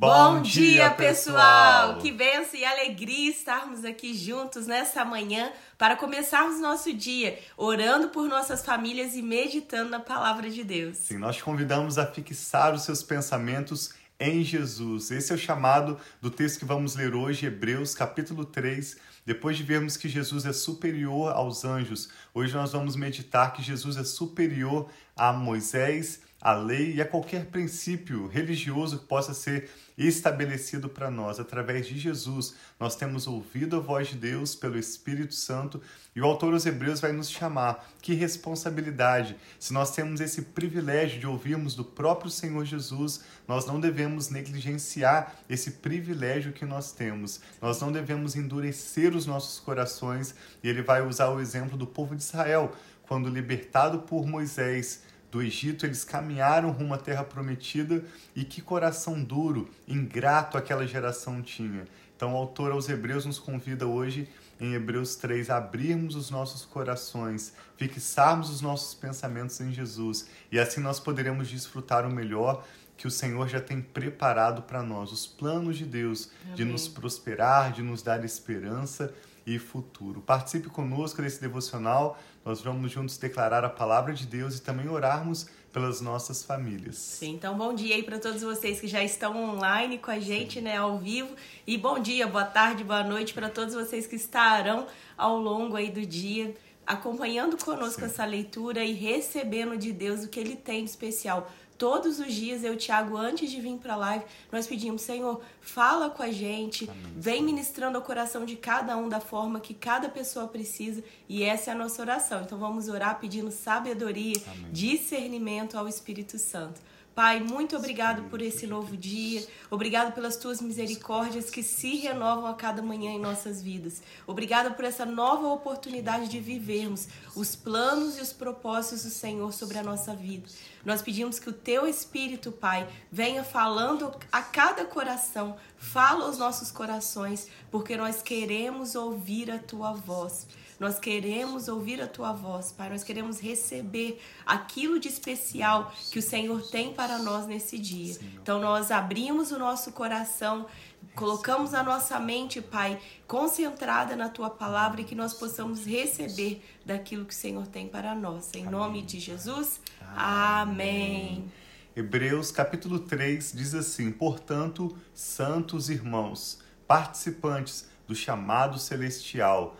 Bom, 0.00 0.42
dia, 0.42 0.90
pessoal! 0.90 1.98
Que 1.98 2.12
benção 2.12 2.54
e 2.54 2.64
alegria 2.64 3.32
estarmos 3.32 3.84
aqui 3.84 4.14
juntos 4.14 4.64
nessa 4.64 5.04
manhã 5.04 5.50
para 5.76 5.96
começarmos 5.96 6.60
nosso 6.60 6.94
dia 6.94 7.36
orando 7.56 8.10
por 8.10 8.28
nossas 8.28 8.64
famílias 8.64 9.16
e 9.16 9.22
meditando 9.22 9.90
na 9.90 9.98
palavra 9.98 10.48
de 10.50 10.62
Deus. 10.62 10.98
Sim, 10.98 11.18
nós 11.18 11.34
te 11.34 11.42
convidamos 11.42 11.98
a 11.98 12.06
fixar 12.06 12.74
os 12.74 12.82
seus 12.82 13.02
pensamentos 13.02 13.92
em 14.20 14.44
Jesus. 14.44 15.10
Esse 15.10 15.32
é 15.32 15.34
o 15.34 15.38
chamado 15.38 15.98
do 16.20 16.30
texto 16.30 16.60
que 16.60 16.64
vamos 16.64 16.94
ler 16.94 17.12
hoje, 17.12 17.46
Hebreus 17.46 17.92
capítulo 17.92 18.44
3. 18.44 18.96
Depois 19.26 19.56
de 19.56 19.64
vermos 19.64 19.96
que 19.96 20.08
Jesus 20.08 20.46
é 20.46 20.52
superior 20.52 21.32
aos 21.32 21.64
anjos, 21.64 22.08
hoje 22.32 22.54
nós 22.54 22.70
vamos 22.70 22.94
meditar 22.94 23.52
que 23.52 23.62
Jesus 23.62 23.96
é 23.96 24.04
superior 24.04 24.88
a 25.16 25.32
Moisés 25.32 26.20
a 26.40 26.52
lei 26.52 26.94
e 26.94 27.02
a 27.02 27.04
qualquer 27.04 27.46
princípio 27.46 28.28
religioso 28.28 29.00
que 29.00 29.06
possa 29.06 29.34
ser 29.34 29.68
estabelecido 29.96 30.88
para 30.88 31.10
nós. 31.10 31.40
Através 31.40 31.88
de 31.88 31.98
Jesus, 31.98 32.54
nós 32.78 32.94
temos 32.94 33.26
ouvido 33.26 33.76
a 33.76 33.80
voz 33.80 34.08
de 34.08 34.16
Deus 34.16 34.54
pelo 34.54 34.78
Espírito 34.78 35.34
Santo 35.34 35.82
e 36.14 36.20
o 36.20 36.24
autor 36.24 36.52
aos 36.52 36.64
Hebreus 36.64 37.00
vai 37.00 37.10
nos 37.10 37.28
chamar. 37.28 37.90
Que 38.00 38.14
responsabilidade! 38.14 39.36
Se 39.58 39.72
nós 39.72 39.90
temos 39.90 40.20
esse 40.20 40.42
privilégio 40.42 41.18
de 41.18 41.26
ouvirmos 41.26 41.74
do 41.74 41.84
próprio 41.84 42.30
Senhor 42.30 42.64
Jesus, 42.64 43.24
nós 43.48 43.66
não 43.66 43.80
devemos 43.80 44.30
negligenciar 44.30 45.34
esse 45.50 45.72
privilégio 45.72 46.52
que 46.52 46.64
nós 46.64 46.92
temos. 46.92 47.40
Nós 47.60 47.80
não 47.80 47.90
devemos 47.90 48.36
endurecer 48.36 49.16
os 49.16 49.26
nossos 49.26 49.58
corações 49.58 50.36
e 50.62 50.68
ele 50.68 50.82
vai 50.82 51.04
usar 51.04 51.30
o 51.30 51.40
exemplo 51.40 51.76
do 51.76 51.86
povo 51.86 52.14
de 52.14 52.22
Israel, 52.22 52.72
quando 53.02 53.28
libertado 53.28 54.00
por 54.00 54.26
Moisés 54.26 55.02
do 55.30 55.42
Egito, 55.42 55.84
eles 55.84 56.04
caminharam 56.04 56.70
rumo 56.70 56.94
à 56.94 56.98
terra 56.98 57.24
prometida 57.24 58.02
e 58.34 58.44
que 58.44 58.62
coração 58.62 59.22
duro, 59.22 59.68
ingrato 59.86 60.56
aquela 60.56 60.86
geração 60.86 61.42
tinha. 61.42 61.86
Então, 62.16 62.34
o 62.34 62.36
autor 62.36 62.72
aos 62.72 62.88
Hebreus 62.88 63.26
nos 63.26 63.38
convida 63.38 63.86
hoje, 63.86 64.28
em 64.60 64.74
Hebreus 64.74 65.14
3, 65.16 65.50
a 65.50 65.58
abrirmos 65.58 66.16
os 66.16 66.30
nossos 66.30 66.64
corações, 66.64 67.52
fixarmos 67.76 68.50
os 68.50 68.60
nossos 68.60 68.94
pensamentos 68.94 69.60
em 69.60 69.72
Jesus 69.72 70.28
e 70.50 70.58
assim 70.58 70.80
nós 70.80 70.98
poderemos 70.98 71.48
desfrutar 71.48 72.04
o 72.04 72.10
melhor 72.10 72.64
que 72.96 73.06
o 73.06 73.10
Senhor 73.10 73.48
já 73.48 73.60
tem 73.60 73.80
preparado 73.80 74.62
para 74.62 74.82
nós, 74.82 75.12
os 75.12 75.24
planos 75.24 75.78
de 75.78 75.84
Deus 75.84 76.30
Amém. 76.42 76.56
de 76.56 76.64
nos 76.64 76.88
prosperar, 76.88 77.70
de 77.70 77.82
nos 77.82 78.02
dar 78.02 78.24
esperança 78.24 79.14
e 79.54 79.58
futuro. 79.58 80.20
Participe 80.20 80.68
conosco 80.68 81.22
desse 81.22 81.40
devocional. 81.40 82.18
Nós 82.44 82.60
vamos 82.60 82.92
juntos 82.92 83.16
declarar 83.16 83.64
a 83.64 83.68
palavra 83.68 84.12
de 84.12 84.26
Deus 84.26 84.58
e 84.58 84.62
também 84.62 84.88
orarmos 84.88 85.48
pelas 85.72 86.00
nossas 86.00 86.42
famílias. 86.42 86.96
Sim, 86.96 87.34
então 87.34 87.56
bom 87.56 87.74
dia 87.74 87.94
aí 87.94 88.02
para 88.02 88.18
todos 88.18 88.42
vocês 88.42 88.80
que 88.80 88.86
já 88.86 89.02
estão 89.02 89.36
online 89.36 89.98
com 89.98 90.10
a 90.10 90.18
gente, 90.18 90.58
Sim. 90.58 90.64
né, 90.64 90.76
ao 90.76 90.98
vivo. 90.98 91.34
E 91.66 91.76
bom 91.78 91.98
dia, 91.98 92.26
boa 92.26 92.44
tarde, 92.44 92.84
boa 92.84 93.02
noite 93.02 93.32
para 93.32 93.48
todos 93.48 93.74
vocês 93.74 94.06
que 94.06 94.16
estarão 94.16 94.86
ao 95.16 95.38
longo 95.38 95.76
aí 95.76 95.90
do 95.90 96.04
dia 96.04 96.54
acompanhando 96.86 97.62
conosco 97.62 98.00
Sim. 98.00 98.06
essa 98.06 98.24
leitura 98.24 98.82
e 98.82 98.92
recebendo 98.92 99.76
de 99.76 99.92
Deus 99.92 100.24
o 100.24 100.28
que 100.28 100.40
ele 100.40 100.56
tem 100.56 100.84
de 100.84 100.90
especial 100.90 101.50
Todos 101.78 102.18
os 102.18 102.34
dias, 102.34 102.64
eu 102.64 102.72
e 102.72 102.76
o 102.76 102.78
Thiago, 102.78 103.16
antes 103.16 103.48
de 103.50 103.60
vir 103.60 103.78
para 103.78 103.94
a 103.94 103.96
live, 103.96 104.24
nós 104.50 104.66
pedimos, 104.66 105.02
Senhor, 105.02 105.40
fala 105.60 106.10
com 106.10 106.24
a 106.24 106.30
gente, 106.30 106.90
Amém. 106.90 107.12
vem 107.16 107.42
ministrando 107.42 107.96
o 107.98 108.02
coração 108.02 108.44
de 108.44 108.56
cada 108.56 108.96
um 108.96 109.08
da 109.08 109.20
forma 109.20 109.60
que 109.60 109.72
cada 109.72 110.08
pessoa 110.08 110.48
precisa, 110.48 111.04
e 111.28 111.44
essa 111.44 111.70
é 111.70 111.74
a 111.74 111.76
nossa 111.76 112.02
oração. 112.02 112.42
Então 112.42 112.58
vamos 112.58 112.88
orar 112.88 113.20
pedindo 113.20 113.52
sabedoria, 113.52 114.34
Amém. 114.48 114.72
discernimento 114.72 115.78
ao 115.78 115.86
Espírito 115.86 116.36
Santo. 116.36 116.80
Pai, 117.18 117.40
muito 117.40 117.76
obrigado 117.76 118.30
por 118.30 118.40
esse 118.40 118.64
novo 118.64 118.96
dia. 118.96 119.44
Obrigado 119.68 120.14
pelas 120.14 120.36
tuas 120.36 120.60
misericórdias 120.60 121.50
que 121.50 121.64
se 121.64 121.96
renovam 121.96 122.46
a 122.46 122.54
cada 122.54 122.80
manhã 122.80 123.10
em 123.10 123.18
nossas 123.18 123.60
vidas. 123.60 124.00
Obrigado 124.24 124.76
por 124.76 124.84
essa 124.84 125.04
nova 125.04 125.48
oportunidade 125.48 126.28
de 126.28 126.38
vivermos 126.38 127.08
os 127.34 127.56
planos 127.56 128.18
e 128.18 128.20
os 128.20 128.32
propósitos 128.32 129.02
do 129.02 129.10
Senhor 129.10 129.52
sobre 129.52 129.78
a 129.78 129.82
nossa 129.82 130.14
vida. 130.14 130.48
Nós 130.84 131.02
pedimos 131.02 131.38
que 131.38 131.50
o 131.50 131.52
teu 131.52 131.86
Espírito, 131.86 132.52
Pai, 132.52 132.88
venha 133.10 133.44
falando 133.44 134.12
a 134.30 134.42
cada 134.42 134.84
coração, 134.84 135.56
fala 135.76 136.26
aos 136.26 136.38
nossos 136.38 136.70
corações, 136.70 137.48
porque 137.70 137.96
nós 137.96 138.22
queremos 138.22 138.94
ouvir 138.94 139.50
a 139.50 139.58
tua 139.58 139.92
voz. 139.92 140.46
Nós 140.78 140.96
queremos 140.96 141.66
ouvir 141.66 142.00
a 142.00 142.06
tua 142.06 142.32
voz, 142.32 142.70
Pai. 142.70 142.88
Nós 142.88 143.02
queremos 143.02 143.40
receber 143.40 144.22
aquilo 144.46 145.00
de 145.00 145.08
especial 145.08 145.92
que 146.10 146.20
o 146.20 146.22
Senhor 146.22 146.62
tem 146.70 146.94
para 146.94 147.18
nós 147.18 147.46
nesse 147.46 147.76
dia. 147.76 148.16
Então 148.40 148.60
nós 148.60 148.92
abrimos 148.92 149.50
o 149.50 149.58
nosso 149.58 149.90
coração, 149.90 150.66
colocamos 151.14 151.74
a 151.74 151.82
nossa 151.82 152.18
mente, 152.18 152.60
Pai, 152.60 153.00
concentrada 153.26 154.14
na 154.14 154.28
tua 154.28 154.50
palavra 154.50 155.00
e 155.00 155.04
que 155.04 155.14
nós 155.14 155.34
possamos 155.34 155.84
receber 155.84 156.64
daquilo 156.84 157.24
que 157.24 157.34
o 157.34 157.36
Senhor 157.36 157.66
tem 157.66 157.88
para 157.88 158.14
nós. 158.14 158.50
Em 158.54 158.64
nome 158.64 159.02
de 159.02 159.18
Jesus. 159.18 159.80
Amém. 160.14 161.50
Hebreus 161.96 162.50
capítulo 162.50 163.00
3 163.00 163.52
diz 163.52 163.74
assim: 163.74 164.12
Portanto, 164.12 164.96
santos 165.12 165.90
irmãos, 165.90 166.60
participantes 166.86 167.88
do 168.06 168.14
chamado 168.14 168.78
celestial, 168.78 169.76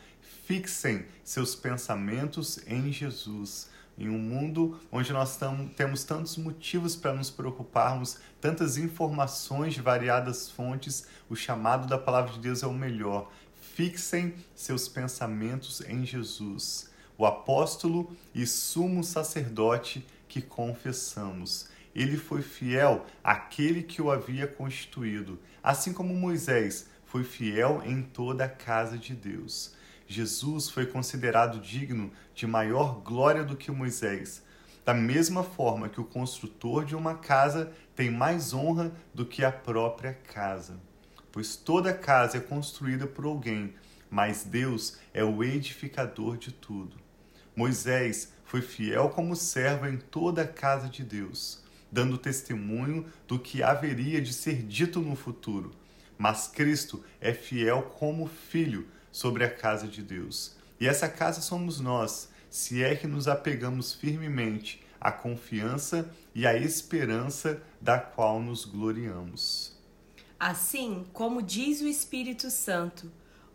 Fixem 0.49 1.05
seus 1.23 1.55
pensamentos 1.55 2.59
em 2.67 2.91
Jesus. 2.91 3.69
Em 3.99 4.09
um 4.09 4.19
mundo 4.19 4.79
onde 4.93 5.13
nós 5.13 5.37
temos 5.77 6.05
tantos 6.05 6.37
motivos 6.37 6.95
para 6.95 7.13
nos 7.13 7.31
preocuparmos, 7.31 8.19
tantas 8.41 8.77
informações 8.77 9.75
de 9.75 9.81
variadas 9.81 10.49
fontes, 10.49 11.05
o 11.29 11.35
chamado 11.35 11.89
da 11.89 11.99
palavra 11.99 12.33
de 12.33 12.39
Deus 12.39 12.63
é 12.63 12.67
o 12.69 12.73
melhor. 12.73 13.29
Fixem 13.75 14.35
seus 14.55 14.89
pensamentos 14.89 15.81
em 15.81 16.07
Jesus, 16.07 16.91
o 17.17 17.27
apóstolo 17.27 18.17
e 18.33 18.47
sumo 18.47 19.03
sacerdote 19.03 20.07
que 20.29 20.41
confessamos. 20.41 21.69
Ele 21.93 22.17
foi 22.17 22.43
fiel 22.43 23.05
àquele 23.25 23.83
que 23.83 24.01
o 24.01 24.13
havia 24.13 24.47
constituído, 24.47 25.41
assim 25.61 25.93
como 25.93 26.15
Moisés 26.15 26.87
foi 27.05 27.25
fiel 27.25 27.83
em 27.85 28.03
toda 28.03 28.45
a 28.45 28.49
casa 28.49 28.97
de 28.97 29.15
Deus. 29.15 29.73
Jesus 30.11 30.71
foi 30.71 30.87
considerado 30.87 31.61
digno 31.61 32.11
de 32.35 32.47
maior 32.47 33.03
glória 33.03 33.45
do 33.45 33.55
que 33.55 33.71
Moisés, 33.71 34.43
da 34.83 34.95
mesma 34.95 35.45
forma 35.45 35.91
que 35.91 36.01
o 36.01 36.05
construtor 36.05 36.87
de 36.87 36.97
uma 36.97 37.17
casa 37.17 37.71
tem 37.95 38.11
mais 38.11 38.55
honra 38.55 38.91
do 39.13 39.27
que 39.27 39.45
a 39.45 39.53
própria 39.53 40.15
casa. 40.15 40.81
Pois 41.31 41.57
toda 41.57 41.93
casa 41.93 42.39
é 42.39 42.41
construída 42.41 43.07
por 43.07 43.27
alguém, 43.27 43.75
mas 44.09 44.45
Deus 44.45 44.97
é 45.13 45.23
o 45.23 45.45
edificador 45.45 46.39
de 46.39 46.53
tudo. 46.53 46.97
Moisés 47.55 48.33
foi 48.47 48.63
fiel 48.63 49.11
como 49.11 49.37
servo 49.37 49.87
em 49.87 49.99
toda 49.99 50.41
a 50.41 50.49
casa 50.49 50.89
de 50.89 51.05
Deus, 51.05 51.63
dando 51.93 52.17
testemunho 52.17 53.05
do 53.27 53.39
que 53.39 53.63
haveria 53.63 54.23
de 54.23 54.33
ser 54.33 54.63
dito 54.63 55.01
no 55.01 55.15
futuro. 55.15 55.73
Mas 56.17 56.49
Cristo 56.49 57.05
é 57.21 57.35
fiel 57.35 57.83
como 57.83 58.27
filho 58.27 58.89
sobre 59.19 59.43
a 59.43 59.51
casa 59.51 59.89
de 59.89 60.01
Deus. 60.01 60.55
E 60.79 60.87
essa 60.87 61.09
casa 61.09 61.41
somos 61.41 61.81
nós, 61.81 62.29
se 62.49 62.85
é 62.85 62.95
que 62.95 63.09
nos 63.09 63.27
apegamos 63.27 63.93
firmemente 63.93 64.81
à 65.01 65.11
confiança 65.11 66.09
e 66.33 66.47
à 66.47 66.57
esperança 66.57 67.61
da 67.81 67.99
qual 67.99 68.41
nos 68.41 68.65
gloriamos. 68.65 69.77
Assim 70.39 71.05
como 71.13 71.43
diz 71.43 71.81
o 71.81 71.89
Espírito 71.89 72.49
Santo, 72.49 73.11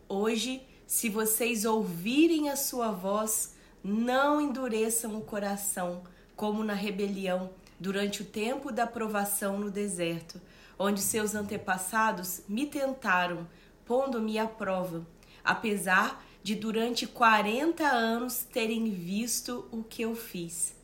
hoje, 0.06 0.60
se 0.86 1.08
vocês 1.08 1.64
ouvirem 1.64 2.50
a 2.50 2.56
sua 2.56 2.90
voz, 2.90 3.54
não 3.82 4.42
endureçam 4.42 5.16
o 5.16 5.22
coração, 5.22 6.02
como 6.36 6.62
na 6.62 6.74
rebelião 6.74 7.48
durante 7.80 8.20
o 8.20 8.26
tempo 8.26 8.70
da 8.70 8.86
provação 8.86 9.58
no 9.58 9.70
deserto, 9.70 10.38
onde 10.78 11.00
seus 11.00 11.34
antepassados 11.34 12.42
me 12.46 12.66
tentaram, 12.66 13.48
pondo-me 13.86 14.38
à 14.38 14.46
prova 14.46 15.13
apesar 15.44 16.24
de 16.42 16.54
durante 16.54 17.06
40 17.06 17.84
anos 17.86 18.46
terem 18.52 18.90
visto 18.90 19.66
o 19.70 19.82
que 19.82 20.02
eu 20.02 20.16
fiz. 20.16 20.74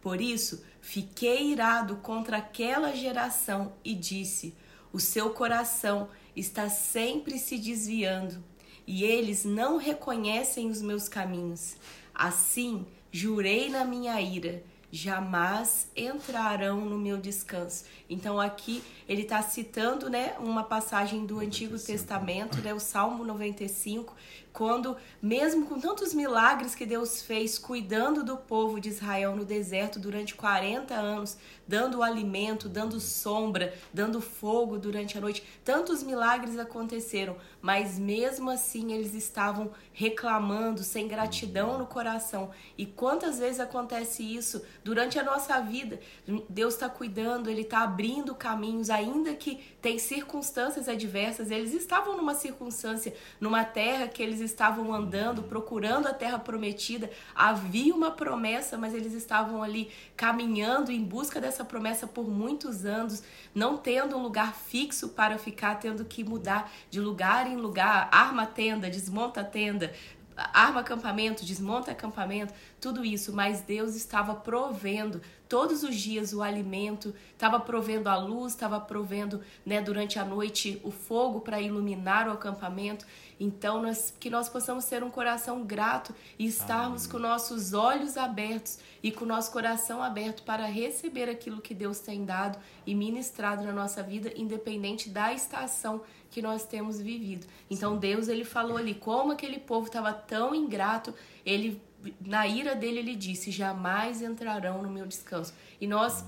Por 0.00 0.20
isso, 0.20 0.64
fiquei 0.80 1.52
irado 1.52 1.96
contra 1.96 2.38
aquela 2.38 2.94
geração 2.94 3.72
e 3.84 3.94
disse: 3.94 4.54
O 4.92 5.00
seu 5.00 5.30
coração 5.30 6.08
está 6.34 6.68
sempre 6.70 7.38
se 7.38 7.58
desviando, 7.58 8.42
e 8.86 9.04
eles 9.04 9.44
não 9.44 9.76
reconhecem 9.76 10.70
os 10.70 10.80
meus 10.80 11.08
caminhos. 11.08 11.76
Assim, 12.14 12.86
jurei 13.12 13.68
na 13.68 13.84
minha 13.84 14.20
ira: 14.20 14.62
jamais 14.90 15.88
entrarão 15.96 16.80
no 16.80 16.98
meu 16.98 17.16
descanso. 17.16 17.84
Então 18.08 18.40
aqui 18.40 18.82
ele 19.08 19.22
está 19.22 19.40
citando, 19.42 20.08
né, 20.10 20.34
uma 20.38 20.64
passagem 20.64 21.26
do 21.26 21.34
95. 21.34 21.60
Antigo 21.60 21.78
Testamento, 21.78 22.62
né, 22.62 22.72
o 22.72 22.80
Salmo 22.80 23.24
95, 23.24 24.14
quando, 24.52 24.96
mesmo 25.22 25.66
com 25.66 25.78
tantos 25.78 26.12
milagres 26.14 26.74
que 26.74 26.86
Deus 26.86 27.22
fez 27.22 27.58
cuidando 27.58 28.24
do 28.24 28.36
povo 28.36 28.80
de 28.80 28.88
Israel 28.88 29.36
no 29.36 29.44
deserto 29.44 29.98
durante 29.98 30.34
40 30.34 30.94
anos, 30.94 31.36
dando 31.68 32.02
alimento, 32.02 32.68
dando 32.68 32.98
sombra, 32.98 33.74
dando 33.92 34.20
fogo 34.20 34.78
durante 34.78 35.16
a 35.16 35.20
noite, 35.20 35.44
tantos 35.64 36.02
milagres 36.02 36.58
aconteceram, 36.58 37.36
mas 37.60 37.98
mesmo 37.98 38.50
assim 38.50 38.92
eles 38.92 39.14
estavam 39.14 39.70
reclamando, 39.92 40.82
sem 40.82 41.06
gratidão 41.06 41.78
no 41.78 41.86
coração. 41.86 42.50
E 42.76 42.86
quantas 42.86 43.38
vezes 43.38 43.60
acontece 43.60 44.22
isso 44.22 44.62
durante 44.84 45.18
a 45.18 45.22
nossa 45.22 45.60
vida? 45.60 46.00
Deus 46.48 46.74
está 46.74 46.88
cuidando, 46.88 47.50
Ele 47.50 47.62
está 47.62 47.80
abrindo 47.82 48.34
caminhos, 48.34 48.90
ainda 48.90 49.34
que 49.34 49.56
tem 49.80 49.98
circunstâncias 49.98 50.88
adversas. 50.88 51.50
Eles 51.50 51.72
estavam 51.72 52.16
numa 52.16 52.34
circunstância, 52.34 53.14
numa 53.40 53.64
terra 53.64 54.08
que 54.08 54.22
eles 54.22 54.40
estavam 54.40 54.92
andando, 54.92 55.42
procurando 55.42 56.06
a 56.06 56.14
terra 56.14 56.38
prometida. 56.38 57.10
Havia 57.34 57.94
uma 57.94 58.10
promessa, 58.10 58.76
mas 58.76 58.94
eles 58.94 59.12
estavam 59.12 59.62
ali 59.62 59.90
caminhando 60.16 60.90
em 60.92 61.02
busca 61.02 61.40
dessa 61.40 61.64
promessa 61.64 62.06
por 62.06 62.28
muitos 62.28 62.84
anos, 62.84 63.22
não 63.54 63.76
tendo 63.76 64.16
um 64.16 64.22
lugar 64.22 64.54
fixo 64.54 65.10
para 65.10 65.38
ficar, 65.38 65.76
tendo 65.76 66.04
que 66.04 66.22
mudar 66.22 66.70
de 66.90 67.00
lugar 67.00 67.46
em 67.46 67.56
lugar, 67.56 68.08
arma 68.12 68.42
a 68.42 68.46
tenda, 68.46 68.88
desmonta 68.88 69.40
a 69.40 69.44
tenda, 69.44 69.92
arma 70.36 70.80
acampamento, 70.80 71.44
desmonta 71.44 71.90
acampamento, 71.90 72.52
tudo 72.80 73.04
isso, 73.04 73.32
mas 73.32 73.60
Deus 73.60 73.94
estava 73.94 74.34
provendo 74.34 75.20
todos 75.50 75.82
os 75.82 75.96
dias 75.96 76.32
o 76.32 76.42
alimento, 76.42 77.12
estava 77.32 77.58
provendo 77.58 78.08
a 78.08 78.16
luz, 78.16 78.52
estava 78.52 78.78
provendo 78.80 79.40
né, 79.66 79.82
durante 79.82 80.16
a 80.16 80.24
noite 80.24 80.80
o 80.84 80.92
fogo 80.92 81.40
para 81.40 81.60
iluminar 81.60 82.28
o 82.28 82.30
acampamento. 82.30 83.04
Então, 83.38 83.82
nós, 83.82 84.14
que 84.20 84.30
nós 84.30 84.48
possamos 84.48 84.84
ter 84.84 85.02
um 85.02 85.10
coração 85.10 85.64
grato 85.64 86.14
e 86.38 86.46
estarmos 86.46 87.02
Amém. 87.02 87.10
com 87.10 87.18
nossos 87.18 87.72
olhos 87.72 88.16
abertos 88.16 88.78
e 89.02 89.10
com 89.10 89.24
nosso 89.24 89.50
coração 89.50 90.00
aberto 90.00 90.44
para 90.44 90.66
receber 90.66 91.28
aquilo 91.28 91.60
que 91.60 91.74
Deus 91.74 91.98
tem 91.98 92.24
dado 92.24 92.56
e 92.86 92.94
ministrado 92.94 93.64
na 93.64 93.72
nossa 93.72 94.04
vida, 94.04 94.32
independente 94.36 95.08
da 95.08 95.32
estação 95.32 96.00
que 96.30 96.40
nós 96.40 96.64
temos 96.64 97.00
vivido. 97.00 97.44
Então, 97.68 97.94
Sim. 97.94 97.98
Deus 97.98 98.28
ele 98.28 98.44
falou 98.44 98.76
ali 98.76 98.94
como 98.94 99.32
aquele 99.32 99.58
povo 99.58 99.88
estava 99.88 100.12
tão 100.12 100.54
ingrato, 100.54 101.12
ele 101.44 101.82
na 102.20 102.46
ira 102.46 102.74
dele 102.74 102.98
ele 102.98 103.16
disse: 103.16 103.50
"Jamais 103.50 104.22
entrarão 104.22 104.82
no 104.82 104.90
meu 104.90 105.06
descanso". 105.06 105.54
E 105.80 105.86
nós 105.86 106.24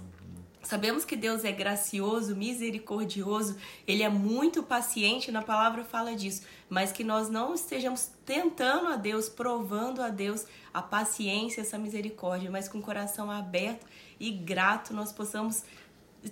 Sabemos 0.63 1.05
que 1.05 1.17
Deus 1.17 1.45
é 1.45 1.51
gracioso, 1.51 2.37
misericordioso, 2.37 3.57
Ele 3.87 4.05
é 4.05 4.09
muito 4.09 4.63
paciente, 4.63 5.33
na 5.33 5.43
palavra 5.43 5.85
fala 5.85 6.15
disso, 6.15 6.43
mas 6.71 6.93
que 6.93 7.03
nós 7.03 7.29
não 7.29 7.53
estejamos 7.53 8.13
tentando 8.25 8.87
a 8.87 8.97
Deus, 8.97 9.29
provando 9.29 10.01
a 10.01 10.09
Deus 10.09 10.47
a 10.73 10.81
paciência, 10.81 11.63
essa 11.63 11.77
misericórdia, 11.77 12.49
mas 12.49 12.69
com 12.69 12.79
o 12.79 12.83
coração 12.83 13.29
aberto 13.29 13.85
e 14.21 14.31
grato 14.31 14.95
nós 14.95 15.11
possamos 15.11 15.65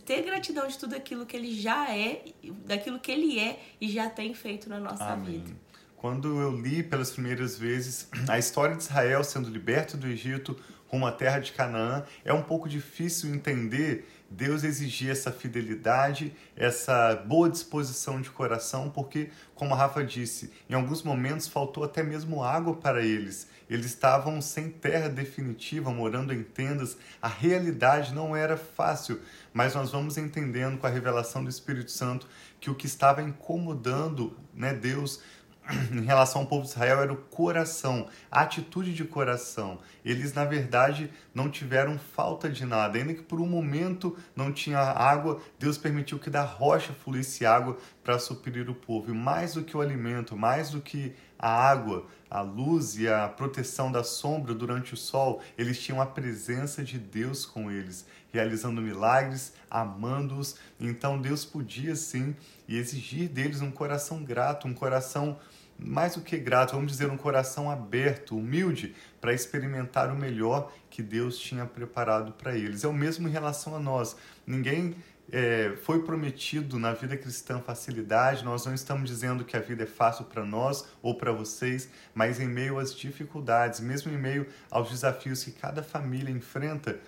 ter 0.05 0.23
gratidão 0.23 0.69
de 0.69 0.79
tudo 0.79 0.95
aquilo 0.95 1.27
que 1.27 1.37
Ele 1.37 1.53
já 1.53 1.91
é, 1.91 2.25
daquilo 2.65 3.01
que 3.01 3.11
Ele 3.11 3.37
é 3.37 3.61
e 3.81 3.89
já 3.89 4.09
tem 4.09 4.33
feito 4.33 4.69
na 4.69 4.79
nossa 4.79 5.13
Amém. 5.13 5.41
vida. 5.41 5.57
Quando 6.01 6.41
eu 6.41 6.59
li 6.59 6.83
pelas 6.83 7.11
primeiras 7.11 7.59
vezes 7.59 8.09
a 8.27 8.39
história 8.39 8.75
de 8.75 8.85
Israel 8.85 9.23
sendo 9.23 9.51
liberto 9.51 9.99
do 9.99 10.07
Egito 10.07 10.57
rumo 10.89 11.07
à 11.07 11.13
terra 11.13 11.39
de 11.39 11.53
Canaã, 11.53 12.05
é 12.25 12.33
um 12.33 12.43
pouco 12.43 12.71
difícil 12.71 13.33
entender 13.35 14.09
Deus 14.31 14.65
exigir 14.65 15.11
essa 15.11 15.31
fidelidade, 15.31 16.33
essa 16.57 17.17
boa 17.17 17.51
disposição 17.51 18.21
de 18.21 18.31
coração, 18.31 18.89
porque, 18.89 19.29
como 19.55 19.75
a 19.75 19.77
Rafa 19.77 20.03
disse, 20.03 20.53
em 20.71 20.75
alguns 20.75 21.03
momentos 21.03 21.49
faltou 21.49 21.85
até 21.85 22.03
mesmo 22.03 22.43
água 22.43 22.75
para 22.77 23.03
eles. 23.03 23.49
Eles 23.69 23.87
estavam 23.87 24.41
sem 24.41 24.71
terra 24.71 25.09
definitiva, 25.09 25.91
morando 25.91 26.33
em 26.33 26.43
tendas. 26.43 26.97
A 27.21 27.29
realidade 27.29 28.15
não 28.15 28.35
era 28.35 28.57
fácil, 28.57 29.21
mas 29.53 29.75
nós 29.75 29.91
vamos 29.91 30.17
entendendo 30.17 30.79
com 30.79 30.87
a 30.87 30.91
revelação 30.91 31.45
do 31.45 31.51
Espírito 31.51 31.91
Santo 31.91 32.27
que 32.61 32.71
o 32.71 32.75
que 32.75 32.87
estava 32.87 33.21
incomodando 33.21 34.37
né, 34.55 34.73
Deus 34.73 35.21
em 35.93 36.05
relação 36.05 36.43
ao 36.43 36.47
povo 36.47 36.63
de 36.63 36.71
Israel 36.71 37.01
era 37.01 37.13
o 37.13 37.17
coração, 37.17 38.09
a 38.31 38.41
atitude 38.41 38.95
de 38.95 39.05
coração. 39.05 39.79
Eles, 40.05 40.33
na 40.33 40.45
verdade, 40.45 41.11
não 41.35 41.51
tiveram 41.51 41.99
falta 41.99 42.49
de 42.49 42.65
nada. 42.65 42.99
Ainda 42.99 43.15
que 43.15 43.23
por 43.23 43.41
um 43.41 43.47
momento 43.47 44.17
não 44.35 44.53
tinha 44.53 44.79
água, 44.79 45.41
Deus 45.59 45.79
permitiu 45.79 46.19
que 46.19 46.31
da 46.31 46.43
rocha 46.43 46.93
fluísse 46.93 47.45
água 47.45 47.77
para 48.03 48.19
suprir 48.19 48.69
o 48.69 48.75
povo. 48.75 49.11
E 49.11 49.15
mais 49.15 49.55
do 49.55 49.63
que 49.63 49.77
o 49.77 49.81
alimento, 49.81 50.37
mais 50.37 50.71
do 50.71 50.81
que 50.81 51.15
a 51.41 51.51
água, 51.51 52.07
a 52.31 52.43
luz 52.43 52.99
e 52.99 53.09
a 53.09 53.27
proteção 53.27 53.91
da 53.91 54.05
sombra 54.05 54.55
durante 54.55 54.93
o 54.93 54.97
sol, 54.97 55.43
eles 55.57 55.81
tinham 55.81 56.01
a 56.01 56.07
presença 56.07 56.85
de 56.85 56.99
Deus 56.99 57.47
com 57.47 57.71
eles, 57.71 58.07
realizando 58.31 58.83
milagres, 58.83 59.55
amando-os. 59.71 60.57
Então 60.79 61.19
Deus 61.19 61.45
podia 61.45 61.97
sim 61.97 62.37
exigir 62.69 63.29
deles 63.29 63.63
um 63.63 63.71
coração 63.71 64.23
grato, 64.23 64.69
um 64.69 64.75
coração 64.75 65.39
mais 65.79 66.15
do 66.15 66.21
que 66.21 66.37
grato, 66.37 66.73
vamos 66.73 66.93
dizer, 66.93 67.11
um 67.11 67.17
coração 67.17 67.71
aberto, 67.71 68.37
humilde, 68.37 68.95
para 69.19 69.33
experimentar 69.33 70.13
o 70.13 70.15
melhor 70.17 70.71
que 70.91 71.03
Deus 71.03 71.39
tinha 71.39 71.65
preparado 71.65 72.33
para 72.33 72.55
eles. 72.55 72.85
É 72.85 72.89
o 72.89 72.93
mesmo 72.93 73.27
em 73.27 73.31
relação 73.31 73.75
a 73.75 73.79
nós. 73.79 74.15
Ninguém 74.47 74.95
é, 75.33 75.77
foi 75.83 76.03
prometido 76.03 76.79
na 76.79 76.93
vida 76.93 77.17
cristã 77.17 77.61
facilidade, 77.61 78.45
nós 78.45 78.67
não 78.67 78.75
estamos 78.75 79.09
dizendo 79.09 79.45
que 79.45 79.57
a 79.57 79.61
vida 79.61 79.85
é 79.85 79.87
fácil 79.87 80.25
para 80.25 80.45
nós 80.45 80.87
ou 81.01 81.15
para 81.15 81.33
vocês, 81.33 81.89
mas 82.15 82.41
em 82.41 82.49
meio 82.49 82.79
às 82.79 82.95
dificuldades, 82.95 83.81
mesmo 83.81 84.13
em 84.13 84.19
meio 84.19 84.47
aos 84.71 84.91
desafios 84.91 85.45
que 85.45 85.53
cada 85.53 85.83
família 85.83 86.33
enfrenta, 86.33 86.99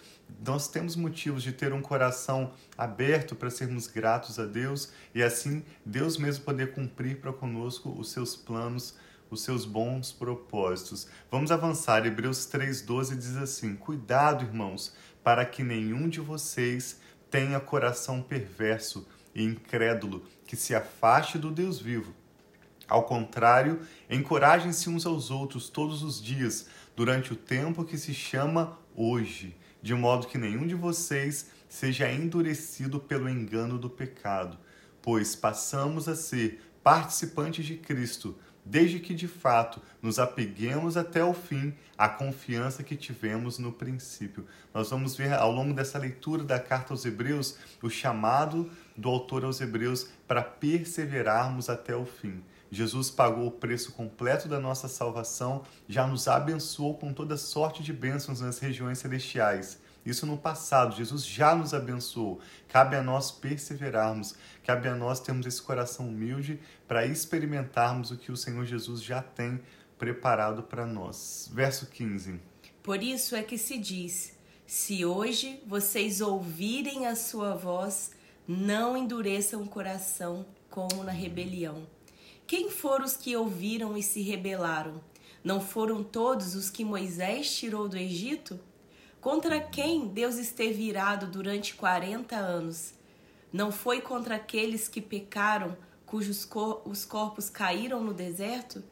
nós 0.45 0.69
temos 0.69 0.97
motivos 0.97 1.43
de 1.43 1.53
ter 1.53 1.73
um 1.73 1.83
coração 1.83 2.53
aberto 2.79 3.35
para 3.35 3.51
sermos 3.51 3.87
gratos 3.87 4.39
a 4.39 4.47
Deus 4.47 4.93
e 5.15 5.23
assim 5.23 5.65
Deus 5.85 6.17
mesmo 6.17 6.45
poder 6.45 6.73
cumprir 6.73 7.21
para 7.21 7.33
conosco 7.33 7.91
os 7.99 8.11
seus 8.11 8.35
planos, 8.35 8.97
os 9.31 9.43
seus 9.43 9.65
bons 9.65 10.13
propósitos. 10.13 11.09
Vamos 11.31 11.51
avançar. 11.51 12.07
Hebreus 12.07 12.47
3:12 12.47 13.17
diz 13.17 13.37
assim: 13.37 13.75
Cuidado, 13.75 14.45
irmãos, 14.45 14.95
para 15.23 15.45
que 15.45 15.63
nenhum 15.63 16.09
de 16.09 16.21
vocês 16.21 17.01
tenha 17.32 17.58
coração 17.58 18.23
perverso 18.23 19.08
e 19.34 19.43
incrédulo 19.43 20.25
que 20.46 20.55
se 20.55 20.75
afaste 20.75 21.38
do 21.38 21.50
Deus 21.50 21.81
vivo. 21.81 22.14
Ao 22.87 23.02
contrário, 23.05 23.81
encorajem-se 24.08 24.90
uns 24.90 25.06
aos 25.06 25.31
outros 25.31 25.69
todos 25.70 26.02
os 26.02 26.23
dias, 26.23 26.69
durante 26.94 27.32
o 27.32 27.37
tempo 27.37 27.84
que 27.84 27.96
se 27.99 28.12
chama 28.12 28.79
hoje 28.94 29.56
de 29.82 29.94
modo 29.94 30.29
que 30.29 30.38
nenhum 30.38 30.67
de 30.67 30.76
vocês 30.76 31.50
seja 31.69 32.11
endurecido 32.11 33.00
pelo 33.00 33.29
engano 33.29 33.76
do 33.76 33.90
pecado, 33.90 34.57
pois 35.02 35.35
passamos 35.35 36.09
a 36.09 36.14
ser 36.14 36.62
participantes 36.85 37.64
de 37.64 37.76
Cristo, 37.76 38.37
desde 38.64 38.99
que 38.99 39.14
de 39.14 39.26
fato 39.26 39.81
nos 40.00 40.19
apeguemos 40.19 40.97
até 40.97 41.25
o 41.25 41.35
fim 41.35 41.75
à 41.97 42.09
confiança 42.09 42.83
que 42.83 42.97
tivemos 42.97 43.59
no 43.59 43.73
princípio. 43.73 44.47
Nós 44.73 44.90
vamos 44.90 45.16
ver 45.16 45.33
ao 45.33 45.50
longo 45.50 45.75
dessa 45.75 45.99
leitura 45.99 46.45
da 46.45 46.59
carta 46.59 46.92
aos 46.92 47.04
Hebreus 47.04 47.57
o 47.83 47.90
chamado 47.90 48.71
do 48.97 49.09
autor 49.09 49.45
aos 49.45 49.61
Hebreus 49.61 50.09
para 50.26 50.42
perseverarmos 50.42 51.69
até 51.69 51.95
o 51.95 52.04
fim. 52.04 52.42
Jesus 52.71 53.11
pagou 53.11 53.49
o 53.49 53.50
preço 53.50 53.92
completo 53.92 54.49
da 54.49 54.59
nossa 54.59 54.88
salvação, 54.88 55.62
já 55.87 56.07
nos 56.07 56.26
abençoou 56.26 56.97
com 56.97 57.12
toda 57.12 57.37
sorte 57.37 57.83
de 57.83 57.92
bênçãos 57.92 58.40
nas 58.40 58.59
regiões 58.59 58.99
celestiais. 58.99 59.78
Isso 60.04 60.26
no 60.26 60.37
passado, 60.37 60.97
Jesus 60.97 61.25
já 61.25 61.54
nos 61.54 61.73
abençoou. 61.73 62.40
Cabe 62.68 62.97
a 62.97 63.02
nós 63.02 63.30
perseverarmos, 63.30 64.35
cabe 64.64 64.88
a 64.88 64.94
nós 64.94 65.21
termos 65.21 65.47
esse 65.47 65.62
coração 65.62 66.09
humilde 66.09 66.61
para 66.88 67.06
experimentarmos 67.06 68.11
o 68.11 68.16
que 68.16 68.32
o 68.32 68.37
Senhor 68.37 68.64
Jesus 68.64 69.02
já 69.02 69.23
tem 69.23 69.61
preparado 69.97 70.64
para 70.64 70.85
nós. 70.85 71.49
Verso 71.52 71.87
15. 71.87 72.40
Por 72.82 73.00
isso 73.00 73.37
é 73.37 73.42
que 73.42 73.56
se 73.56 73.78
diz: 73.78 74.37
se 74.66 75.04
hoje 75.04 75.62
vocês 75.66 76.21
ouvirem 76.21 77.06
a 77.06 77.14
sua 77.14 77.54
voz, 77.54 78.11
não 78.47 78.97
endureçam 78.97 79.62
o 79.62 79.68
coração 79.68 80.44
como 80.68 81.04
na 81.04 81.12
rebelião. 81.12 81.87
Quem 82.47 82.71
foram 82.71 83.04
os 83.04 83.16
que 83.16 83.37
ouviram 83.37 83.97
e 83.97 84.02
se 84.02 84.21
rebelaram? 84.23 85.00
Não 85.44 85.61
foram 85.61 86.02
todos 86.02 86.54
os 86.54 86.71
que 86.71 86.85
Moisés 86.85 87.54
tirou 87.54 87.88
do 87.88 87.97
Egito? 87.97 88.59
Contra 89.23 89.61
quem 89.61 90.09
Deus 90.09 90.35
esteve 90.35 90.83
irado 90.83 91.29
durante 91.29 91.76
40 91.76 92.35
anos? 92.35 92.93
Não 93.52 93.71
foi 93.71 94.00
contra 94.00 94.35
aqueles 94.35 94.88
que 94.88 95.00
pecaram, 95.00 95.76
cujos 96.05 96.45
cor 96.45 96.83
os 96.85 97.05
corpos 97.05 97.49
caíram 97.49 98.02
no 98.02 98.12
deserto? 98.12 98.83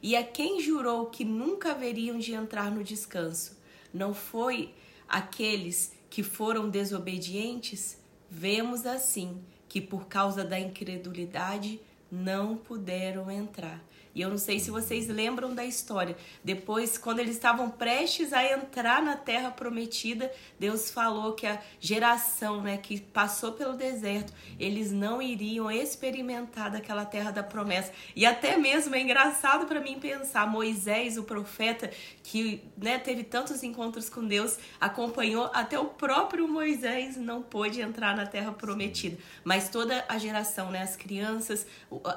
E 0.00 0.14
a 0.14 0.22
quem 0.22 0.60
jurou 0.60 1.06
que 1.06 1.24
nunca 1.24 1.72
haveriam 1.72 2.20
de 2.20 2.32
entrar 2.32 2.70
no 2.70 2.84
descanso? 2.84 3.58
Não 3.92 4.14
foi 4.14 4.72
aqueles 5.08 5.92
que 6.08 6.22
foram 6.22 6.70
desobedientes, 6.70 7.98
vemos 8.30 8.86
assim 8.86 9.42
que 9.68 9.80
por 9.80 10.06
causa 10.06 10.44
da 10.44 10.60
incredulidade 10.60 11.80
não 12.10 12.56
puderam 12.56 13.30
entrar. 13.30 13.80
E 14.14 14.20
eu 14.22 14.28
não 14.28 14.38
sei 14.38 14.58
se 14.58 14.70
vocês 14.70 15.06
lembram 15.06 15.54
da 15.54 15.64
história. 15.64 16.16
Depois, 16.42 16.98
quando 16.98 17.20
eles 17.20 17.36
estavam 17.36 17.70
prestes 17.70 18.32
a 18.32 18.44
entrar 18.44 19.00
na 19.02 19.16
terra 19.16 19.50
prometida, 19.50 20.30
Deus 20.58 20.90
falou 20.90 21.34
que 21.34 21.46
a 21.46 21.60
geração, 21.78 22.60
né, 22.60 22.76
que 22.76 23.00
passou 23.00 23.52
pelo 23.52 23.74
deserto, 23.74 24.32
eles 24.58 24.90
não 24.90 25.22
iriam 25.22 25.70
experimentar 25.70 26.70
daquela 26.70 27.04
terra 27.04 27.30
da 27.30 27.42
promessa. 27.42 27.92
E 28.16 28.26
até 28.26 28.56
mesmo 28.56 28.94
é 28.96 29.00
engraçado 29.00 29.66
para 29.66 29.80
mim 29.80 30.00
pensar, 30.00 30.46
Moisés, 30.46 31.16
o 31.16 31.22
profeta, 31.22 31.88
que, 32.24 32.64
né, 32.76 32.98
teve 32.98 33.22
tantos 33.22 33.62
encontros 33.62 34.08
com 34.08 34.26
Deus, 34.26 34.58
acompanhou 34.80 35.50
até 35.54 35.78
o 35.78 35.86
próprio 35.86 36.48
Moisés 36.48 37.16
não 37.16 37.42
pôde 37.42 37.80
entrar 37.80 38.16
na 38.16 38.26
terra 38.26 38.50
prometida. 38.52 39.18
Mas 39.44 39.68
toda 39.68 40.04
a 40.08 40.18
geração, 40.18 40.70
né, 40.70 40.82
as 40.82 40.96
crianças, 40.96 41.64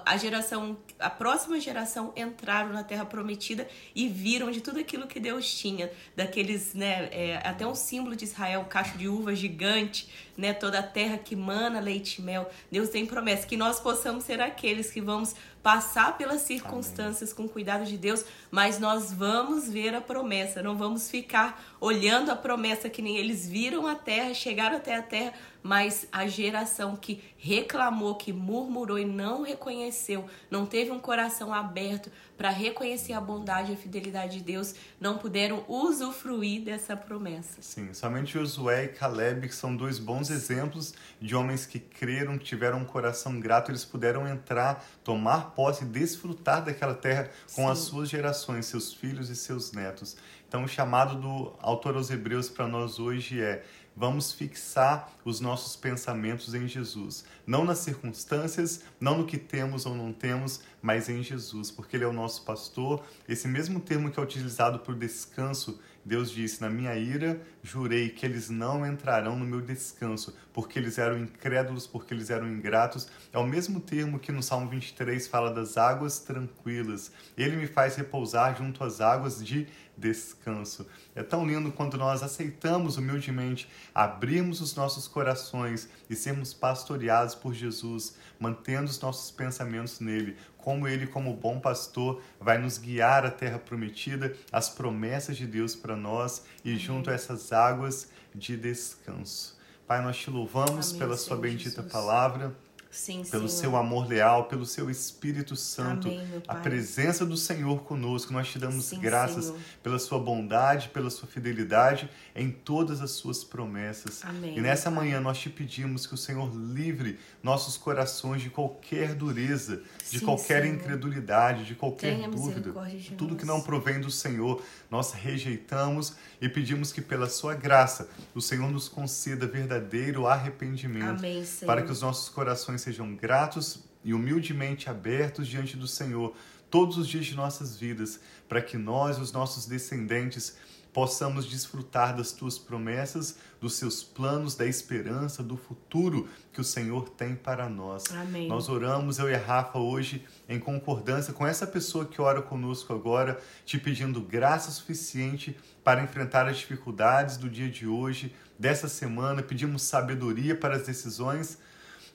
a 0.05 0.17
geração, 0.17 0.77
a 0.99 1.09
próxima 1.09 1.59
geração 1.59 2.13
entraram 2.15 2.71
na 2.71 2.83
Terra 2.83 3.05
Prometida 3.05 3.67
e 3.95 4.07
viram 4.07 4.51
de 4.51 4.61
tudo 4.61 4.79
aquilo 4.79 5.07
que 5.07 5.19
Deus 5.19 5.53
tinha, 5.53 5.91
daqueles, 6.15 6.73
né, 6.73 7.09
é, 7.11 7.41
até 7.43 7.65
um 7.65 7.75
símbolo 7.75 8.15
de 8.15 8.25
Israel, 8.25 8.61
um 8.61 8.65
cacho 8.65 8.97
de 8.97 9.07
uva 9.07 9.35
gigante, 9.35 10.09
né, 10.37 10.53
toda 10.53 10.79
a 10.79 10.83
terra 10.83 11.17
que 11.17 11.35
mana 11.35 11.79
leite 11.79 12.19
e 12.19 12.21
mel. 12.21 12.49
Deus 12.71 12.89
tem 12.89 13.05
promessa 13.05 13.45
que 13.45 13.57
nós 13.57 13.79
possamos 13.79 14.23
ser 14.23 14.41
aqueles 14.41 14.89
que 14.91 15.01
vamos 15.01 15.35
passar 15.61 16.17
pelas 16.17 16.41
circunstâncias 16.41 17.31
Amém. 17.31 17.47
com 17.47 17.53
cuidado 17.53 17.85
de 17.85 17.97
Deus, 17.97 18.25
mas 18.51 18.79
nós 18.79 19.13
vamos 19.13 19.69
ver 19.69 19.95
a 19.95 20.01
promessa, 20.01 20.61
não 20.61 20.77
vamos 20.77 21.09
ficar 21.09 21.63
olhando 21.79 22.31
a 22.31 22.35
promessa 22.35 22.89
que 22.89 23.01
nem 23.01 23.17
eles 23.17 23.47
viram 23.47 23.87
a 23.87 23.95
terra, 23.95 24.33
chegaram 24.33 24.75
até 24.75 24.95
a 24.95 25.01
terra, 25.01 25.33
mas 25.63 26.05
a 26.11 26.27
geração 26.27 26.95
que 26.97 27.23
reclamou, 27.37 28.15
que 28.15 28.33
murmurou 28.33 28.99
e 28.99 29.05
não 29.05 29.41
reconheceu, 29.41 30.25
não 30.51 30.65
teve 30.65 30.91
um 30.91 30.99
coração 30.99 31.53
aberto 31.53 32.11
para 32.37 32.49
reconhecer 32.49 33.13
a 33.13 33.21
bondade 33.21 33.71
e 33.71 33.75
a 33.75 33.77
fidelidade 33.77 34.39
de 34.39 34.43
Deus, 34.43 34.75
não 34.99 35.17
puderam 35.17 35.63
usufruir 35.67 36.61
dessa 36.61 36.97
promessa. 36.97 37.61
Sim, 37.61 37.93
somente 37.93 38.33
Josué 38.33 38.85
e 38.85 38.87
Caleb, 38.89 39.47
que 39.47 39.55
são 39.55 39.75
dois 39.75 39.99
bons 39.99 40.29
exemplos 40.29 40.93
de 41.21 41.35
homens 41.35 41.65
que 41.65 41.79
creram, 41.79 42.37
tiveram 42.37 42.79
um 42.79 42.85
coração 42.85 43.39
grato, 43.39 43.71
eles 43.71 43.85
puderam 43.85 44.27
entrar, 44.27 44.85
tomar 45.03 45.51
posse 45.51 45.83
e 45.85 45.87
desfrutar 45.87 46.65
daquela 46.65 46.95
terra 46.95 47.29
com 47.55 47.63
Sim. 47.63 47.71
as 47.71 47.79
suas 47.79 48.09
gerações, 48.09 48.65
seus 48.65 48.93
filhos 48.93 49.29
e 49.29 49.35
seus 49.35 49.71
netos. 49.71 50.17
Então, 50.53 50.65
o 50.65 50.67
chamado 50.67 51.15
do 51.15 51.51
autor 51.59 51.95
aos 51.95 52.11
Hebreus 52.11 52.47
para 52.47 52.67
nós 52.67 52.99
hoje 52.99 53.41
é 53.41 53.63
vamos 53.95 54.31
fixar 54.31 55.11
os 55.23 55.39
nossos 55.39 55.75
pensamentos 55.75 56.53
em 56.53 56.67
Jesus. 56.67 57.25
Não 57.45 57.63
nas 57.63 57.79
circunstâncias, 57.79 58.81
não 58.99 59.19
no 59.19 59.25
que 59.25 59.37
temos 59.37 59.85
ou 59.85 59.95
não 59.95 60.11
temos, 60.11 60.61
mas 60.81 61.09
em 61.09 61.21
Jesus, 61.21 61.71
porque 61.71 61.95
Ele 61.95 62.03
é 62.03 62.07
o 62.07 62.13
nosso 62.13 62.43
pastor. 62.43 63.03
Esse 63.27 63.47
mesmo 63.47 63.79
termo 63.79 64.11
que 64.11 64.19
é 64.19 64.23
utilizado 64.23 64.79
por 64.79 64.95
descanso, 64.95 65.79
Deus 66.05 66.31
disse: 66.31 66.61
Na 66.61 66.69
minha 66.69 66.95
ira, 66.95 67.41
jurei 67.61 68.09
que 68.09 68.25
eles 68.25 68.49
não 68.49 68.85
entrarão 68.85 69.37
no 69.37 69.45
meu 69.45 69.61
descanso, 69.61 70.35
porque 70.51 70.77
eles 70.77 70.97
eram 70.97 71.17
incrédulos, 71.17 71.87
porque 71.87 72.13
eles 72.13 72.29
eram 72.29 72.47
ingratos. 72.47 73.07
É 73.31 73.37
o 73.37 73.47
mesmo 73.47 73.79
termo 73.79 74.19
que 74.19 74.31
no 74.31 74.43
Salmo 74.43 74.69
23 74.69 75.27
fala 75.27 75.53
das 75.53 75.77
águas 75.77 76.19
tranquilas. 76.19 77.11
Ele 77.37 77.55
me 77.55 77.67
faz 77.67 77.95
repousar 77.95 78.57
junto 78.57 78.83
às 78.83 78.99
águas 78.99 79.43
de 79.43 79.67
descanso. 79.97 80.87
É 81.15 81.23
tão 81.23 81.45
lindo 81.45 81.71
quando 81.71 81.97
nós 81.97 82.23
aceitamos 82.23 82.97
humildemente, 82.97 83.69
abrirmos 83.93 84.61
os 84.61 84.75
nossos 84.75 85.07
corações 85.07 85.87
e 86.09 86.15
sermos 86.15 86.53
pastoreados 86.53 87.35
por 87.35 87.53
Jesus, 87.53 88.15
mantendo 88.39 88.89
os 88.89 88.99
nossos 88.99 89.31
pensamentos 89.31 89.99
nele, 89.99 90.37
como 90.57 90.87
ele, 90.87 91.07
como 91.07 91.35
bom 91.35 91.59
pastor, 91.59 92.21
vai 92.39 92.57
nos 92.57 92.77
guiar 92.77 93.25
à 93.25 93.31
terra 93.31 93.59
prometida, 93.59 94.35
as 94.51 94.69
promessas 94.69 95.37
de 95.37 95.45
Deus 95.45 95.75
para 95.75 95.95
nós 95.95 96.43
e 96.63 96.77
junto 96.77 97.09
a 97.09 97.13
essas 97.13 97.51
águas 97.51 98.09
de 98.33 98.57
descanso. 98.57 99.57
Pai, 99.85 100.01
nós 100.01 100.17
te 100.17 100.29
louvamos 100.29 100.89
Amém, 100.89 100.99
pela 100.99 101.17
Senhor 101.17 101.27
sua 101.27 101.37
bendita 101.37 101.81
Jesus. 101.81 101.91
palavra. 101.91 102.55
Sim, 102.93 103.23
pelo 103.23 103.49
Senhor. 103.49 103.61
seu 103.61 103.75
amor 103.75 104.07
leal, 104.07 104.45
pelo 104.45 104.65
seu 104.65 104.89
Espírito 104.89 105.55
Santo, 105.55 106.07
Amém, 106.07 106.43
a 106.47 106.55
presença 106.55 107.25
do 107.25 107.35
Senhor 107.35 107.83
conosco. 107.83 108.31
Nós 108.31 108.47
te 108.47 108.59
damos 108.59 108.85
Sim, 108.85 108.99
graças 108.99 109.45
Senhor. 109.45 109.59
pela 109.81 109.97
sua 109.97 110.19
bondade, 110.19 110.89
pela 110.89 111.09
sua 111.09 111.27
fidelidade 111.27 112.07
em 112.35 112.51
todas 112.51 113.01
as 113.01 113.11
suas 113.11 113.43
promessas. 113.43 114.23
Amém, 114.23 114.57
e 114.57 114.61
nessa 114.61 114.91
manhã 114.91 115.19
nós 115.19 115.39
te 115.39 115.49
pedimos 115.49 116.05
que 116.05 116.13
o 116.13 116.17
Senhor 116.17 116.53
livre 116.55 117.19
nossos 117.41 117.77
corações 117.77 118.43
de 118.43 118.51
qualquer 118.51 119.15
dureza, 119.15 119.81
de 120.11 120.19
Sim, 120.19 120.25
qualquer 120.25 120.61
Senhor. 120.61 120.75
incredulidade, 120.75 121.65
de 121.65 121.73
qualquer 121.73 122.15
Tenha 122.15 122.29
dúvida. 122.29 122.71
De 122.91 123.11
Tudo 123.15 123.35
que 123.35 123.45
não 123.45 123.59
provém 123.59 123.99
do 123.99 124.11
Senhor, 124.11 124.61
nós 124.91 125.13
rejeitamos 125.13 126.15
e 126.39 126.47
pedimos 126.47 126.91
que 126.93 127.01
pela 127.01 127.27
sua 127.27 127.55
graça 127.55 128.07
o 128.35 128.41
Senhor 128.41 128.69
nos 128.69 128.87
conceda 128.87 129.47
verdadeiro 129.47 130.27
arrependimento 130.27 131.17
Amém, 131.19 131.43
para 131.65 131.81
que 131.81 131.91
os 131.91 132.01
nossos 132.01 132.29
corações 132.29 132.82
sejam 132.83 133.15
gratos 133.15 133.83
e 134.03 134.13
humildemente 134.13 134.89
abertos 134.89 135.47
diante 135.47 135.77
do 135.77 135.87
Senhor 135.87 136.35
todos 136.69 136.97
os 136.97 137.07
dias 137.07 137.25
de 137.25 137.35
nossas 137.35 137.77
vidas, 137.77 138.19
para 138.49 138.61
que 138.61 138.77
nós 138.77 139.17
e 139.17 139.21
os 139.21 139.31
nossos 139.31 139.65
descendentes 139.65 140.57
possamos 140.93 141.45
desfrutar 141.45 142.15
das 142.15 142.31
tuas 142.31 142.59
promessas, 142.59 143.37
dos 143.59 143.75
seus 143.75 144.03
planos, 144.03 144.55
da 144.55 144.65
esperança, 144.65 145.41
do 145.41 145.57
futuro 145.57 146.29
que 146.51 146.61
o 146.61 146.63
Senhor 146.63 147.09
tem 147.09 147.35
para 147.35 147.67
nós. 147.67 148.03
Amém. 148.11 148.47
Nós 148.47 148.69
oramos, 148.69 149.17
eu 149.17 149.29
e 149.29 149.33
a 149.33 149.39
Rafa, 149.39 149.79
hoje, 149.79 150.23
em 150.47 150.59
concordância 150.59 151.33
com 151.33 151.45
essa 151.47 151.65
pessoa 151.65 152.05
que 152.05 152.21
ora 152.21 152.41
conosco 152.41 152.93
agora, 152.93 153.41
te 153.65 153.79
pedindo 153.79 154.21
graça 154.21 154.69
suficiente 154.69 155.57
para 155.83 156.03
enfrentar 156.03 156.47
as 156.47 156.57
dificuldades 156.57 157.37
do 157.37 157.49
dia 157.49 157.69
de 157.69 157.87
hoje, 157.87 158.33
dessa 158.57 158.87
semana. 158.87 159.41
Pedimos 159.41 159.81
sabedoria 159.81 160.55
para 160.55 160.75
as 160.75 160.85
decisões 160.85 161.57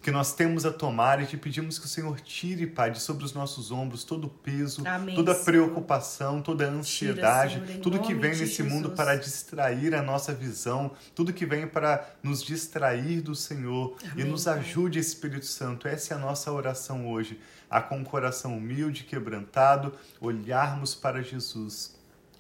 que 0.00 0.10
nós 0.10 0.32
temos 0.32 0.64
a 0.64 0.72
tomar 0.72 1.20
e 1.20 1.26
te 1.26 1.36
pedimos 1.36 1.78
que 1.78 1.84
o 1.84 1.88
Senhor 1.88 2.20
tire, 2.20 2.66
Pai, 2.66 2.90
de 2.90 3.00
sobre 3.00 3.24
os 3.24 3.32
nossos 3.32 3.70
ombros 3.70 4.04
todo 4.04 4.26
o 4.26 4.30
peso, 4.30 4.82
Amém, 4.86 5.14
toda 5.14 5.32
a 5.32 5.34
preocupação, 5.34 6.40
toda 6.40 6.66
a 6.66 6.70
ansiedade, 6.70 7.60
Tira, 7.60 7.80
tudo 7.80 7.98
que 7.98 8.14
vem 8.14 8.30
nesse 8.30 8.46
Jesus. 8.46 8.72
mundo 8.72 8.90
para 8.90 9.16
distrair 9.16 9.94
a 9.94 10.02
nossa 10.02 10.32
visão, 10.32 10.92
tudo 11.14 11.32
que 11.32 11.44
vem 11.44 11.66
para 11.66 12.08
nos 12.22 12.42
distrair 12.42 13.20
do 13.20 13.34
Senhor 13.34 13.96
Amém, 14.12 14.24
e 14.24 14.28
nos 14.28 14.46
ajude, 14.46 14.98
Espírito 14.98 15.46
Santo. 15.46 15.88
Essa 15.88 16.14
é 16.14 16.16
a 16.16 16.20
nossa 16.20 16.52
oração 16.52 17.08
hoje, 17.08 17.40
a 17.68 17.80
com 17.80 18.00
o 18.00 18.04
coração 18.04 18.56
humilde, 18.56 19.04
quebrantado, 19.04 19.92
olharmos 20.20 20.94
para 20.94 21.22
Jesus 21.22 21.97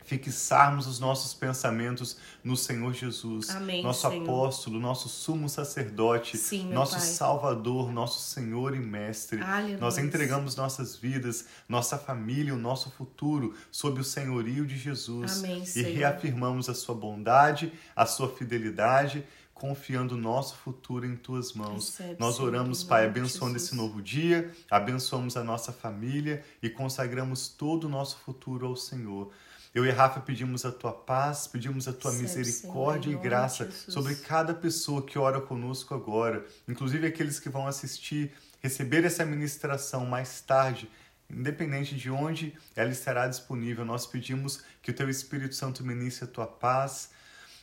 fixarmos 0.08 0.86
os 0.86 0.98
nossos 0.98 1.34
pensamentos 1.34 2.16
no 2.42 2.56
Senhor 2.56 2.94
Jesus, 2.94 3.50
Amém, 3.50 3.82
nosso 3.82 4.08
Senhor. 4.08 4.22
apóstolo, 4.22 4.80
nosso 4.80 5.08
sumo 5.08 5.48
sacerdote, 5.48 6.38
Sim, 6.38 6.72
nosso 6.72 6.92
Pai. 6.92 7.00
Salvador, 7.02 7.92
nosso 7.92 8.20
Senhor 8.20 8.74
e 8.74 8.78
Mestre. 8.78 9.42
Aleluia. 9.42 9.76
Nós 9.76 9.98
entregamos 9.98 10.56
nossas 10.56 10.96
vidas, 10.96 11.44
nossa 11.68 11.98
família, 11.98 12.54
o 12.54 12.58
nosso 12.58 12.90
futuro 12.90 13.54
sob 13.70 14.00
o 14.00 14.04
senhorio 14.04 14.64
de 14.64 14.78
Jesus 14.78 15.38
Amém, 15.38 15.62
e 15.76 15.82
reafirmamos 15.82 16.70
a 16.70 16.74
sua 16.74 16.94
bondade, 16.94 17.70
a 17.94 18.06
sua 18.06 18.28
fidelidade 18.28 19.24
confiando 19.58 20.14
o 20.14 20.18
nosso 20.18 20.54
futuro 20.56 21.04
em 21.04 21.16
tuas 21.16 21.52
mãos. 21.52 21.98
Recebe, 21.98 22.20
Nós 22.20 22.38
oramos, 22.38 22.84
Pai, 22.84 23.06
abençoando 23.06 23.56
esse 23.56 23.74
novo 23.74 24.00
dia, 24.00 24.52
abençoamos 24.70 25.36
a 25.36 25.42
nossa 25.42 25.72
família 25.72 26.44
e 26.62 26.70
consagramos 26.70 27.48
todo 27.48 27.84
o 27.84 27.88
nosso 27.88 28.18
futuro 28.18 28.66
ao 28.66 28.76
Senhor. 28.76 29.32
Eu 29.74 29.84
e 29.84 29.90
Rafa 29.90 30.20
pedimos 30.20 30.64
a 30.64 30.72
tua 30.72 30.92
paz, 30.92 31.46
pedimos 31.46 31.86
a 31.86 31.92
tua 31.92 32.12
misericórdia 32.12 33.10
Senhor, 33.10 33.20
e 33.20 33.22
graça 33.22 33.70
sobre 33.70 34.14
cada 34.16 34.54
pessoa 34.54 35.04
que 35.04 35.18
ora 35.18 35.40
conosco 35.40 35.94
agora, 35.94 36.44
inclusive 36.66 37.06
aqueles 37.06 37.38
que 37.38 37.48
vão 37.48 37.66
assistir, 37.66 38.32
receber 38.60 39.04
essa 39.04 39.24
ministração 39.24 40.06
mais 40.06 40.40
tarde, 40.40 40.90
independente 41.30 41.94
de 41.94 42.10
onde 42.10 42.56
ela 42.74 42.90
estará 42.90 43.28
disponível. 43.28 43.84
Nós 43.84 44.06
pedimos 44.06 44.62
que 44.82 44.90
o 44.90 44.94
teu 44.94 45.08
Espírito 45.08 45.54
Santo 45.54 45.84
ministre 45.84 46.24
a 46.24 46.28
tua 46.28 46.46
paz, 46.46 47.10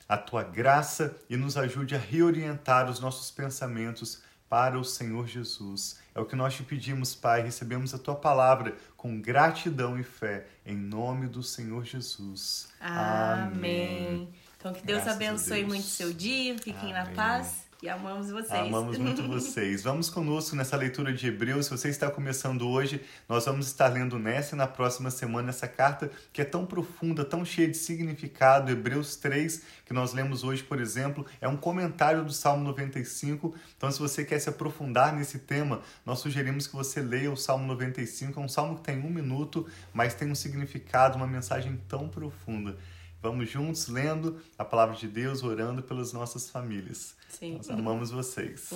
a 0.07 0.17
tua 0.17 0.43
graça 0.43 1.17
e 1.29 1.35
nos 1.35 1.57
ajude 1.57 1.95
a 1.95 1.99
reorientar 1.99 2.89
os 2.89 2.99
nossos 2.99 3.31
pensamentos 3.31 4.21
para 4.49 4.79
o 4.79 4.83
Senhor 4.83 5.27
Jesus. 5.27 5.99
É 6.13 6.19
o 6.19 6.25
que 6.25 6.35
nós 6.35 6.53
te 6.53 6.63
pedimos, 6.63 7.15
Pai. 7.15 7.41
Recebemos 7.41 7.93
a 7.93 7.97
tua 7.97 8.15
palavra 8.15 8.75
com 8.95 9.19
gratidão 9.19 9.99
e 9.99 10.03
fé, 10.03 10.47
em 10.65 10.75
nome 10.77 11.27
do 11.27 11.43
Senhor 11.43 11.83
Jesus. 11.83 12.69
Amém. 12.79 13.47
Amém. 13.47 14.29
Então, 14.57 14.73
que 14.73 14.85
Deus 14.85 15.03
Graças 15.03 15.15
abençoe 15.15 15.59
Deus. 15.59 15.67
muito 15.67 15.87
seu 15.87 16.13
dia. 16.13 16.57
Fiquem 16.57 16.93
Amém. 16.93 16.93
na 16.93 17.05
paz 17.15 17.64
E 17.85 17.89
amamos 17.89 18.31
vocês. 18.31 18.51
Amamos 18.51 18.97
muito 18.97 19.21
vocês. 19.29 19.83
Vamos 19.83 20.09
conosco 20.09 20.55
nessa 20.55 20.75
leitura 20.75 21.13
de 21.13 21.27
Hebreus. 21.27 21.67
Se 21.67 21.71
você 21.71 21.87
está 21.89 22.09
começando 22.09 22.67
hoje, 22.67 22.99
nós 23.29 23.45
vamos 23.45 23.67
estar 23.67 23.89
lendo 23.89 24.17
nessa 24.17 24.55
e 24.55 24.57
na 24.57 24.65
próxima 24.65 25.11
semana 25.11 25.49
essa 25.49 25.67
carta 25.67 26.09
que 26.33 26.41
é 26.41 26.43
tão 26.43 26.65
profunda, 26.65 27.23
tão 27.23 27.45
cheia 27.45 27.67
de 27.67 27.77
significado. 27.77 28.71
Hebreus 28.71 29.15
3, 29.17 29.61
que 29.85 29.93
nós 29.93 30.13
lemos 30.13 30.43
hoje, 30.43 30.63
por 30.63 30.81
exemplo, 30.81 31.27
é 31.39 31.47
um 31.47 31.55
comentário 31.55 32.25
do 32.25 32.33
Salmo 32.33 32.63
95. 32.63 33.53
Então, 33.77 33.91
se 33.91 33.99
você 33.99 34.25
quer 34.25 34.39
se 34.39 34.49
aprofundar 34.49 35.13
nesse 35.13 35.37
tema, 35.37 35.81
nós 36.03 36.17
sugerimos 36.17 36.65
que 36.65 36.75
você 36.75 37.03
leia 37.03 37.31
o 37.31 37.37
Salmo 37.37 37.67
95. 37.67 38.39
É 38.39 38.43
um 38.43 38.49
salmo 38.49 38.77
que 38.77 38.81
tem 38.81 38.97
um 38.97 39.11
minuto, 39.11 39.67
mas 39.93 40.15
tem 40.15 40.31
um 40.31 40.35
significado, 40.35 41.17
uma 41.17 41.27
mensagem 41.27 41.79
tão 41.87 42.09
profunda. 42.09 42.75
Vamos 43.25 43.49
juntos 43.49 43.87
lendo 43.87 44.39
a 44.55 44.63
palavra 44.63 44.95
de 44.95 45.07
Deus, 45.07 45.41
orando 45.41 45.81
pelas 45.81 46.13
nossas 46.13 46.47
famílias. 46.47 47.15
Sim. 47.27 47.55
Nós 47.57 47.67
amamos 47.71 48.11
vocês. 48.11 48.61